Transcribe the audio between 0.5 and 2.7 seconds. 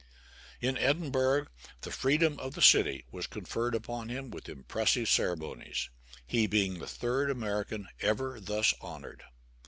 In Edinburgh, the "freedom of the